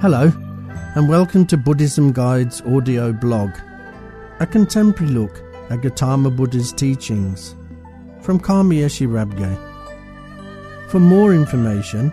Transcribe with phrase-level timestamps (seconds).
[0.00, 0.32] Hello,
[0.94, 3.50] and welcome to Buddhism Guide's audio blog,
[4.38, 7.56] a contemporary look at Gautama Buddha's teachings
[8.22, 9.58] from Karma Yeshe Rabgye.
[10.88, 12.12] For more information,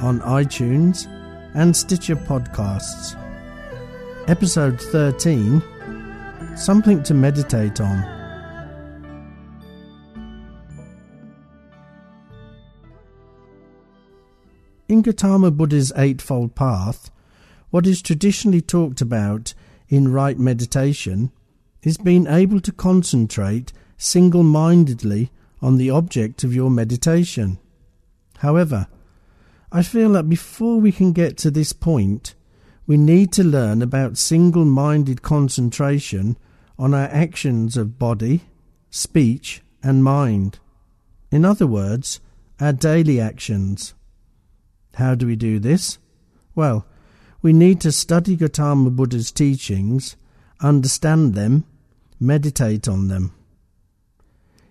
[0.00, 1.06] on iTunes
[1.54, 3.14] and Stitcher Podcasts.
[4.26, 5.62] Episode 13
[6.58, 8.04] Something to Meditate on.
[14.88, 17.12] In Gautama Buddha's Eightfold Path,
[17.70, 19.54] what is traditionally talked about
[19.88, 21.30] in right meditation
[21.84, 25.30] is being able to concentrate single mindedly
[25.62, 27.60] on the object of your meditation.
[28.38, 28.88] However,
[29.70, 32.34] I feel that before we can get to this point,
[32.84, 36.36] we need to learn about single minded concentration
[36.78, 38.42] on our actions of body,
[38.90, 40.58] speech, and mind.
[41.30, 42.20] In other words,
[42.60, 43.94] our daily actions.
[44.94, 45.98] How do we do this?
[46.54, 46.86] Well,
[47.40, 50.16] we need to study Gautama Buddha's teachings,
[50.60, 51.64] understand them,
[52.18, 53.32] meditate on them.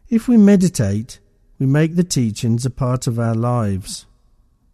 [0.09, 1.19] If we meditate,
[1.59, 4.05] we make the teachings a part of our lives.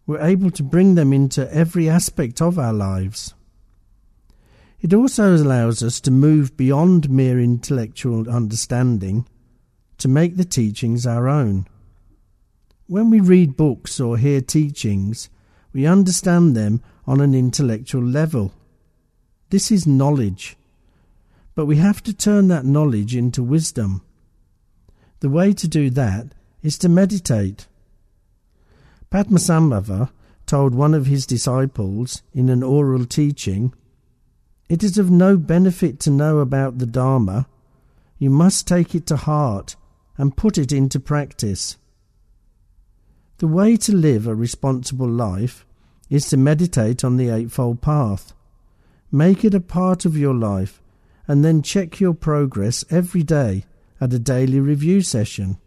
[0.06, 3.34] We're able to bring them into every aspect of our lives.
[4.84, 9.26] It also allows us to move beyond mere intellectual understanding
[9.96, 11.66] to make the teachings our own.
[12.86, 15.30] When we read books or hear teachings,
[15.72, 18.52] we understand them on an intellectual level.
[19.48, 20.54] This is knowledge.
[21.54, 24.02] But we have to turn that knowledge into wisdom.
[25.20, 26.26] The way to do that
[26.62, 27.66] is to meditate.
[29.10, 30.10] Padmasambhava
[30.44, 33.72] told one of his disciples in an oral teaching,
[34.68, 37.46] It is of no benefit to know about the Dharma.
[38.18, 39.76] You must take it to heart
[40.16, 41.76] and put it into practice.
[43.38, 45.66] The way to live a responsible life
[46.08, 48.32] is to meditate on the Eightfold Path.
[49.10, 50.80] Make it a part of your life
[51.26, 53.64] and then check your progress every day
[54.00, 55.58] at a daily review session.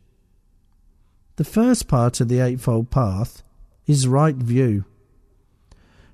[1.35, 3.43] The first part of the Eightfold Path
[3.85, 4.85] is right view.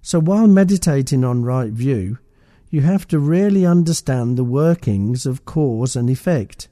[0.02, 2.18] So while meditating on right view,
[2.74, 6.68] you have to really understand the workings of cause and effect.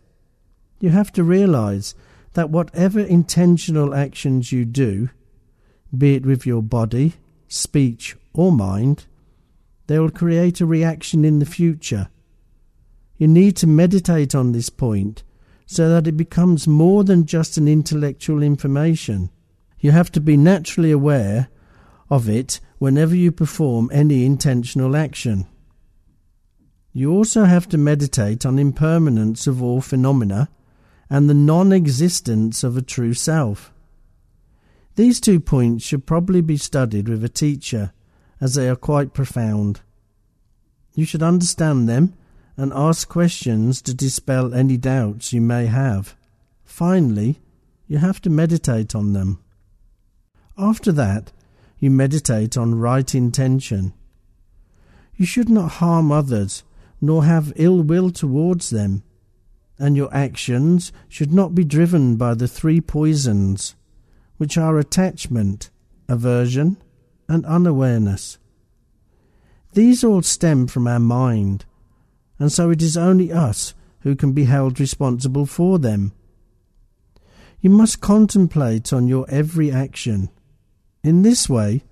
[0.80, 1.94] You have to realize
[2.34, 5.12] that whatever intentional actions you do,
[5.96, 7.14] be it with your body,
[7.48, 9.06] speech, or mind,
[9.86, 12.10] they will create a reaction in the future.
[13.18, 15.22] You need to meditate on this point
[15.68, 19.30] so that it becomes more than just an intellectual information.
[19.80, 21.50] You have to be naturally aware
[22.10, 25.46] of it whenever you perform any intentional action.
[26.94, 30.50] You also have to meditate on impermanence of all phenomena
[31.10, 33.74] and the non existence of a true self.
[34.96, 37.94] These two points should probably be studied with a teacher,
[38.42, 39.82] as they are quite profound.
[40.94, 42.14] You should understand them
[42.58, 46.16] and ask questions to dispel any doubts you may have.
[46.66, 47.40] Finally,
[47.88, 49.40] you have to meditate on them.
[50.58, 51.32] After that,
[51.80, 53.94] you meditate on right intention.
[55.16, 56.64] You should not harm others,
[57.02, 59.04] nor have ill will towards them
[59.82, 63.76] and your actions should not be driven by the three poisons,
[64.38, 65.72] which are attachment,
[66.08, 66.78] aversion,
[67.28, 68.38] and unawareness.
[69.74, 71.66] These all stem from our mind,
[72.38, 76.14] and so it is only us who can be held responsible for them.
[77.60, 80.30] You must contemplate on your every action.
[81.04, 81.84] In this way,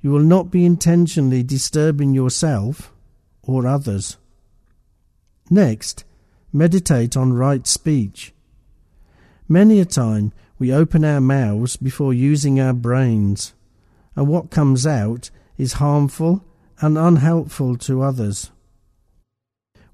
[0.00, 2.92] you will not be intentionally disturbing yourself
[3.42, 4.16] or others.
[5.50, 6.04] Next,
[6.52, 8.32] Meditate on right speech.
[9.48, 13.52] Many a time we open our mouths before using our brains,
[14.16, 16.42] and what comes out is harmful
[16.80, 18.50] and unhelpful to others.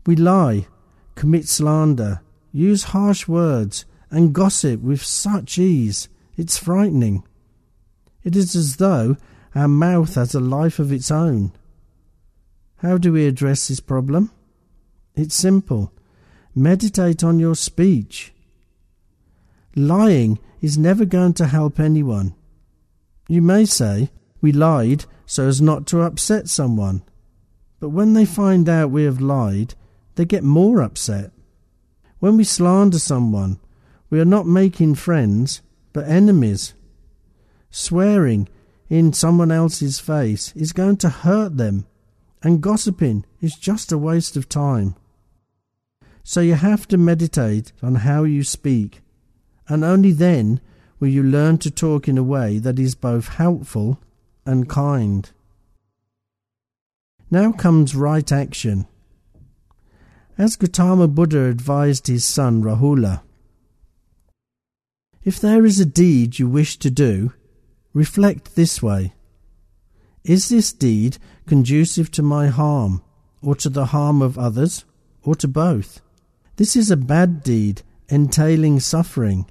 [0.06, 0.68] We lie,
[1.16, 2.20] commit slander,
[2.52, 7.24] use harsh words, and gossip with such ease, it's frightening.
[8.22, 9.16] It is as though
[9.56, 11.52] our mouth has a life of its own.
[12.76, 14.30] How do we address this problem?
[15.16, 15.92] It's simple
[16.56, 18.32] Meditate on your speech.
[19.76, 22.34] Lying is never going to help anyone.
[23.28, 27.02] You may say, We lied so as not to upset someone.
[27.80, 29.74] But when they find out we have lied,
[30.14, 31.32] they get more upset.
[32.20, 33.58] When we slander someone,
[34.10, 35.60] we are not making friends,
[35.92, 36.74] but enemies.
[37.70, 38.48] Swearing
[38.88, 41.86] in someone else's face is going to hurt them,
[42.42, 44.94] and gossiping is just a waste of time.
[46.26, 49.02] So you have to meditate on how you speak,
[49.68, 50.60] and only then
[50.98, 54.00] will you learn to talk in a way that is both helpful
[54.46, 55.30] and kind.
[57.30, 58.86] Now comes right action.
[60.38, 63.20] As Gautama Buddha advised his son Rahula,
[65.24, 67.34] if there is a deed you wish to do,
[67.92, 69.12] reflect this way.
[70.24, 73.02] Is this deed conducive to my harm,
[73.42, 74.86] or to the harm of others,
[75.22, 76.00] or to both?
[76.56, 79.46] This is a bad deed entailing suffering.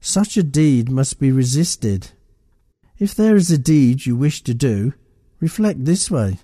[0.00, 2.10] Such a deed must be resisted.
[2.98, 4.92] If there is a deed you wish to do,
[5.40, 6.38] reflect this way.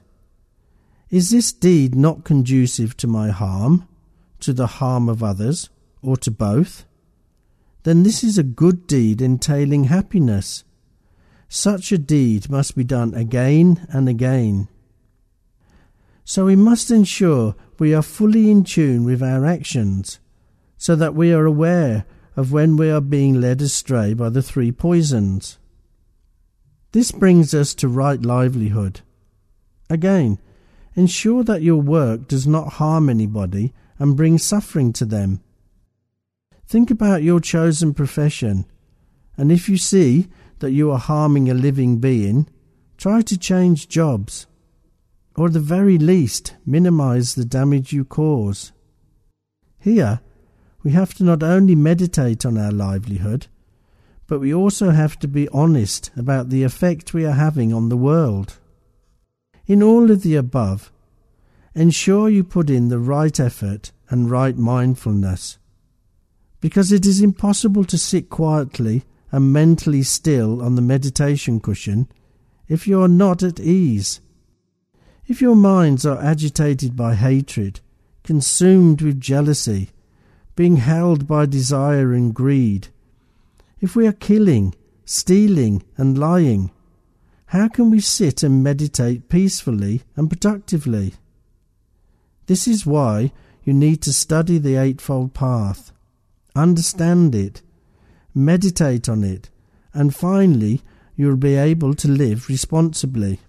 [1.11, 3.87] Is this deed not conducive to my harm,
[4.41, 5.69] to the harm of others,
[6.03, 6.87] or to both?
[7.83, 10.65] Then this is a good deed entailing happiness.
[11.49, 14.69] Such a deed must be done again and again.
[16.25, 20.19] So we must ensure we are fully in tune with our actions,
[20.77, 22.05] so that we are aware
[22.37, 25.59] of when we are being led astray by the three poisons.
[26.93, 29.01] This brings us to right livelihood.
[29.91, 30.39] Again,
[30.95, 35.41] ensure that your work does not harm anybody and bring suffering to them.
[36.67, 38.67] Think about your chosen profession,
[39.37, 40.29] and if you see
[40.59, 42.49] that you are harming a living being,
[42.97, 44.47] try to change jobs,
[45.39, 48.73] or at the very least minimize the damage you cause.
[49.79, 50.21] Here,
[50.83, 53.47] we have to not only meditate on our livelihood,
[54.27, 57.97] but we also have to be honest about the effect we are having on the
[57.97, 58.59] world.
[59.67, 60.91] In all of the above,
[61.73, 65.59] ensure you put in the right effort and right mindfulness
[66.61, 72.09] because it is impossible to sit quietly and mentally still on the meditation cushion
[72.67, 74.21] if you are not at ease.
[75.29, 77.81] If your minds are agitated by hatred,
[78.25, 79.91] consumed with jealousy,
[80.57, 82.89] being held by desire and greed,
[83.79, 86.71] if we are killing, stealing, and lying,
[87.47, 91.13] how can we sit and meditate peacefully and productively?
[92.47, 93.31] This is why
[93.65, 95.93] you need to study the Eightfold Path
[96.57, 97.61] understand it,
[98.35, 99.51] meditate on it,
[99.93, 100.81] and finally
[101.17, 103.41] you'll be able to live responsibly.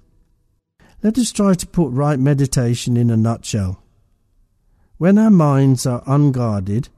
[1.02, 3.82] Let us try to put right meditation in a nutshell.
[4.98, 6.90] When our minds are unguarded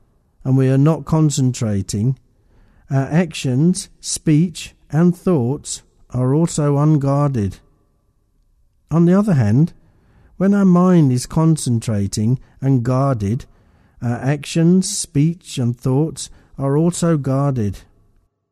[0.44, 2.18] and we are not concentrating,
[2.90, 7.60] our actions, speech, and thoughts are also unguarded.
[8.90, 9.74] On the other hand,
[10.38, 13.46] when our mind is concentrating and guarded,
[14.02, 17.82] our actions, speech, and thoughts are also guarded.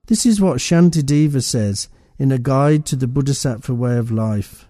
[0.06, 4.69] This is what Shantideva says in a guide to the Bodhisattva way of life.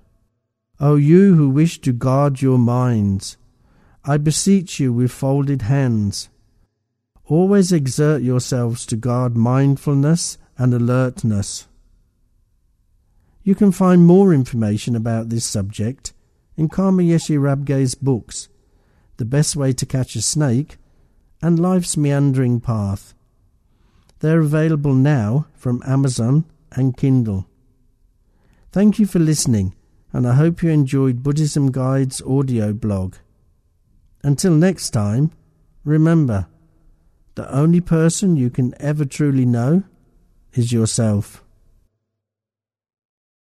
[0.80, 3.38] O you who wish to guard your minds,
[4.06, 6.30] I beseech you with folded hands.
[7.26, 11.68] Always exert yourselves to guard mindfulness and alertness.
[13.44, 16.14] You can find more information about this subject
[16.56, 18.50] in Karma Yeshe Rabgye's books
[19.20, 20.78] the Best Way to Catch a Snake,
[21.42, 23.14] and Life's Meandering Path.
[24.20, 27.46] They're available now from Amazon and Kindle.
[28.72, 29.76] Thank you for listening,
[30.12, 33.16] and I hope you enjoyed Buddhism Guide's audio blog.
[34.24, 35.32] Until next time,
[35.84, 36.48] remember
[37.36, 39.84] the only person you can ever truly know
[40.54, 41.44] is yourself.